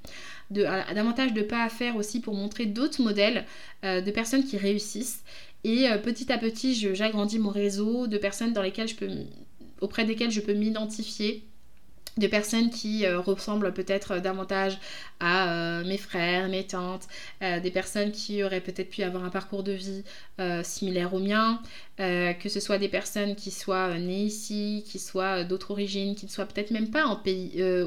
De, 0.51 0.65
davantage 0.95 1.33
de 1.33 1.41
pas 1.41 1.65
à 1.65 1.71
faire 1.71 1.97
aussi 1.97 2.21
pour 2.21 2.35
montrer 2.35 2.67
d'autres 2.67 3.03
modèles 3.03 3.47
euh, 3.85 4.03
de 4.03 4.11
personnes 4.11 4.45
qui 4.45 4.59
réussissent. 4.59 5.25
Et 5.65 5.89
euh, 5.89 5.97
petit 5.97 6.31
à 6.31 6.37
petit, 6.37 6.75
j'agrandis 6.75 7.39
mon 7.39 7.49
réseau 7.49 8.07
de 8.07 8.19
personnes 8.19 8.53
dans 8.53 8.61
lesquelles 8.61 8.89
je 8.89 8.97
peux, 8.97 9.09
auprès 9.81 10.05
desquelles 10.05 10.31
je 10.31 10.43
peux 10.43 10.53
m'identifier 10.53 11.43
de 12.19 12.27
personnes 12.27 12.71
qui 12.71 13.07
euh, 13.07 13.21
ressemblent 13.21 13.73
peut-être 13.73 14.19
davantage 14.19 14.79
à 15.19 15.51
euh, 15.81 15.85
mes 15.85 15.97
frères, 15.97 16.49
mes 16.49 16.67
tantes, 16.67 17.09
euh, 17.43 17.61
des 17.61 17.71
personnes 17.71 18.13
qui 18.13 18.43
auraient 18.43 18.61
peut-être 18.61 18.91
pu 18.91 19.03
avoir 19.03 19.25
un 19.25 19.31
parcours 19.31 19.63
de 19.63 19.73
vie 19.73 20.05
similaire 20.65 21.15
au 21.15 21.21
mien, 21.21 21.61
que 21.99 22.49
ce 22.49 22.59
soit 22.59 22.79
des 22.79 22.89
personnes 22.89 23.37
qui 23.37 23.53
soient 23.53 23.97
nées 23.97 24.25
ici, 24.25 24.83
qui 24.89 24.99
soient 24.99 25.45
d'autres 25.45 25.71
origines, 25.71 26.17
qui 26.17 26.27
ne 26.27 26.31
soient 26.31 26.47
peut-être 26.47 26.73
même 26.73 26.91
pas 26.91 27.07
au 27.07 27.17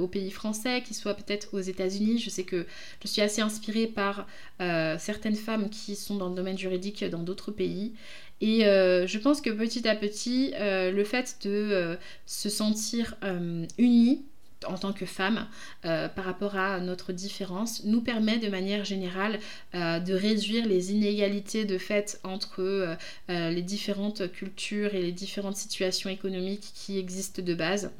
pays 0.08 0.32
français, 0.32 0.82
qui 0.82 0.94
soient 0.94 1.15
peut-être 1.15 1.50
aux 1.53 1.60
États-Unis. 1.60 2.20
Je 2.20 2.29
sais 2.29 2.44
que 2.44 2.65
je 3.03 3.10
suis 3.10 3.22
assez 3.22 3.41
inspirée 3.41 3.88
par 3.88 4.25
certaines 4.60 5.36
femmes 5.36 5.70
qui 5.70 5.98
sont 5.98 6.15
dans 6.15 6.29
le 6.29 6.36
domaine 6.36 6.58
juridique 6.58 7.03
dans 7.03 7.24
d'autres 7.24 7.51
pays. 7.51 7.94
Et 8.42 8.65
euh, 8.65 9.08
je 9.08 9.18
pense 9.18 9.42
que 9.42 9.50
petit 9.50 9.88
à 9.88 9.96
petit, 9.96 10.54
euh, 10.56 10.92
le 10.92 11.04
fait 11.04 11.38
de 11.44 11.50
euh, 11.50 11.96
se 12.25 12.50
sentir 12.50 13.15
unis 13.77 14.25
en 14.68 14.77
tant 14.77 14.94
que 14.94 15.06
femme 15.06 15.48
par 15.84 16.25
rapport 16.25 16.56
à 16.56 16.80
notre 16.80 17.13
différence 17.13 17.84
nous 17.84 18.01
permet 18.01 18.39
de 18.39 18.48
manière 18.48 18.84
générale 18.84 19.38
de 19.74 20.13
réduire 20.13 20.65
les 20.65 20.92
inégalités 20.92 21.65
de 21.65 21.77
fait 21.77 22.20
entre 22.24 22.98
les 23.27 23.62
différentes 23.62 24.32
cultures 24.32 24.96
et 24.96 25.04
les 25.04 25.12
différentes 25.12 25.58
situations 25.58 26.10
économiques 26.10 26.72
qui 26.74 26.98
existent 26.98 27.44
de 27.44 27.54
base. 27.54 27.92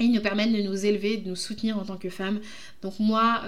Et 0.00 0.08
nous 0.08 0.22
permet 0.22 0.46
de 0.46 0.62
nous 0.62 0.86
élever, 0.86 1.18
de 1.18 1.28
nous 1.28 1.36
soutenir 1.36 1.76
en 1.78 1.84
tant 1.84 1.98
que 1.98 2.08
femme. 2.08 2.40
Donc 2.80 2.98
moi, 2.98 3.42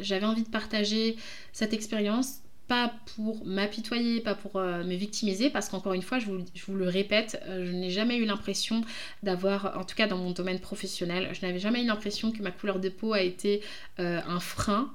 j'avais 0.00 0.26
envie 0.26 0.42
de 0.42 0.50
partager 0.50 1.16
cette 1.52 1.74
expérience 1.74 2.40
pas 2.72 2.90
pour 3.16 3.44
m'apitoyer, 3.44 4.20
pas 4.20 4.34
pour 4.34 4.56
euh, 4.56 4.82
me 4.82 4.94
victimiser, 4.94 5.50
parce 5.50 5.68
qu'encore 5.68 5.92
une 5.92 6.00
fois, 6.00 6.18
je 6.18 6.24
vous, 6.24 6.74
le 6.74 6.88
répète, 6.88 7.38
euh, 7.46 7.66
je 7.66 7.72
n'ai 7.72 7.90
jamais 7.90 8.16
eu 8.16 8.24
l'impression 8.24 8.80
d'avoir, 9.22 9.78
en 9.78 9.84
tout 9.84 9.94
cas 9.94 10.06
dans 10.06 10.16
mon 10.16 10.30
domaine 10.30 10.58
professionnel, 10.58 11.28
je 11.34 11.44
n'avais 11.44 11.58
jamais 11.58 11.82
eu 11.82 11.86
l'impression 11.86 12.32
que 12.32 12.42
ma 12.42 12.50
couleur 12.50 12.78
de 12.80 12.88
peau 12.88 13.12
a 13.12 13.20
été 13.20 13.60
euh, 14.00 14.22
un 14.26 14.40
frein 14.40 14.90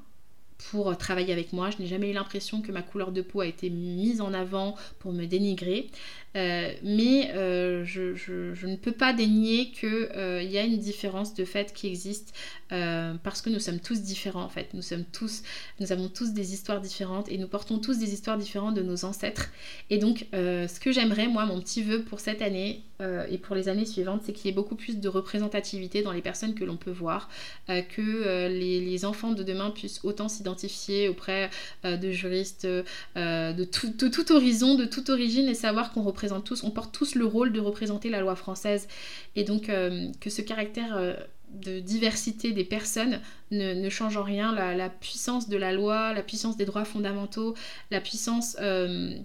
pour 0.69 0.97
travailler 0.97 1.33
avec 1.33 1.53
moi. 1.53 1.69
Je 1.69 1.81
n'ai 1.81 1.87
jamais 1.87 2.09
eu 2.09 2.13
l'impression 2.13 2.61
que 2.61 2.71
ma 2.71 2.81
couleur 2.81 3.11
de 3.11 3.21
peau 3.21 3.41
a 3.41 3.45
été 3.45 3.69
mise 3.69 4.21
en 4.21 4.33
avant 4.33 4.75
pour 4.99 5.13
me 5.13 5.25
dénigrer. 5.25 5.89
Euh, 6.37 6.71
mais 6.83 7.31
euh, 7.33 7.83
je, 7.83 8.67
ne 8.67 8.75
peux 8.75 8.91
pas 8.91 9.13
dénier 9.13 9.71
qu'il 9.71 9.89
euh, 9.89 10.43
y 10.43 10.57
a 10.57 10.63
une 10.63 10.77
différence 10.77 11.33
de 11.33 11.45
fait 11.45 11.73
qui 11.73 11.87
existe 11.87 12.33
parce 12.69 13.41
que 13.41 13.49
nous 13.49 13.59
sommes 13.59 13.79
tous 13.79 14.01
différents 14.01 14.43
en 14.43 14.49
fait. 14.49 14.73
Nous 14.73 14.81
sommes 14.81 15.05
tous, 15.05 15.41
nous 15.79 15.91
avons 15.91 16.09
tous 16.09 16.33
des 16.33 16.53
histoires 16.53 16.81
différentes 16.81 17.31
et 17.31 17.37
nous 17.37 17.47
portons 17.47 17.79
tous 17.79 17.97
des 17.97 18.13
histoires 18.13 18.37
différentes 18.37 18.75
de 18.75 18.83
nos 18.83 19.05
ancêtres. 19.05 19.49
Et 19.89 19.97
donc, 19.97 20.25
ce 20.33 20.79
que 20.79 20.91
j'aimerais, 20.91 21.27
moi, 21.27 21.45
mon 21.45 21.61
petit 21.61 21.81
vœu 21.81 22.03
pour 22.03 22.19
cette 22.19 22.41
année 22.41 22.83
et 22.99 23.37
pour 23.37 23.55
les 23.55 23.69
années 23.69 23.85
suivantes, 23.85 24.21
c'est 24.25 24.33
qu'il 24.33 24.47
y 24.47 24.49
ait 24.49 24.55
beaucoup 24.55 24.75
plus 24.75 24.97
de 24.97 25.07
représentativité 25.07 26.01
dans 26.01 26.11
les 26.11 26.21
personnes 26.21 26.55
que 26.55 26.63
l'on 26.63 26.77
peut 26.77 26.91
voir, 26.91 27.29
que 27.67 28.47
les, 28.47 29.05
enfants 29.05 29.33
de 29.33 29.43
demain 29.43 29.69
puissent 29.69 29.99
autant 30.03 30.27
s'identifier 30.27 31.07
auprès 31.07 31.49
de 31.83 32.11
juristes 32.11 32.65
de 32.65 33.63
tout, 33.63 33.91
tout, 33.91 34.31
horizon, 34.31 34.75
de 34.75 34.85
toute 34.85 35.09
origine 35.09 35.47
et 35.47 35.53
savoir 35.53 35.91
qu'on 35.91 36.01
représente 36.01 36.43
tous, 36.43 36.63
on 36.63 36.71
porte 36.71 36.91
tous 36.91 37.15
le 37.15 37.25
rôle 37.25 37.51
de 37.51 37.59
représenter 37.59 38.09
la 38.09 38.21
loi 38.21 38.35
française. 38.35 38.87
Et 39.35 39.43
donc 39.43 39.69
euh, 39.69 40.07
que 40.19 40.29
ce 40.29 40.41
caractère 40.41 40.95
euh, 40.95 41.13
de 41.53 41.79
diversité 41.79 42.51
des 42.51 42.63
personnes 42.63 43.21
ne, 43.51 43.89
change 43.89 44.17
en 44.17 44.23
rien 44.23 44.53
la, 44.53 44.89
puissance 44.89 45.47
de 45.47 45.57
la 45.57 45.71
loi, 45.71 46.13
la 46.13 46.23
puissance 46.23 46.57
des 46.57 46.65
droits 46.65 46.85
fondamentaux, 46.85 47.55
la 47.91 48.01
puissance 48.01 48.57
euh, 48.59 49.17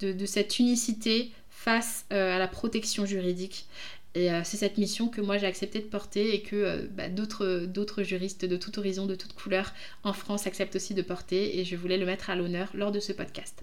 de, 0.00 0.26
cette 0.26 0.58
unicité 0.58 1.32
face 1.66 2.06
à 2.10 2.38
la 2.38 2.48
protection 2.48 3.04
juridique. 3.04 3.66
Et 4.14 4.30
c'est 4.44 4.56
cette 4.56 4.78
mission 4.78 5.08
que 5.08 5.20
moi 5.20 5.36
j'ai 5.36 5.46
accepté 5.46 5.80
de 5.80 5.84
porter 5.84 6.34
et 6.34 6.40
que 6.40 6.88
bah, 6.92 7.08
d'autres 7.10 8.02
juristes 8.02 8.46
de 8.46 8.56
tout 8.56 8.78
horizon, 8.78 9.04
de 9.04 9.14
toute 9.14 9.34
couleur 9.34 9.74
en 10.04 10.14
France 10.14 10.46
acceptent 10.46 10.76
aussi 10.76 10.94
de 10.94 11.02
porter. 11.02 11.58
Et 11.58 11.64
je 11.64 11.76
voulais 11.76 11.98
le 11.98 12.06
mettre 12.06 12.30
à 12.30 12.36
l'honneur 12.36 12.70
lors 12.72 12.92
de 12.92 13.00
ce 13.00 13.12
podcast. 13.12 13.62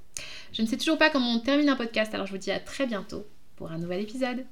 Je 0.51 0.61
ne 0.61 0.67
sais 0.67 0.77
toujours 0.77 0.99
pas 0.99 1.09
comment 1.09 1.31
on 1.31 1.39
termine 1.39 1.69
un 1.69 1.75
podcast, 1.75 2.13
alors 2.13 2.27
je 2.27 2.33
vous 2.33 2.37
dis 2.37 2.51
à 2.51 2.59
très 2.59 2.85
bientôt 2.85 3.25
pour 3.55 3.71
un 3.71 3.79
nouvel 3.79 4.01
épisode. 4.01 4.45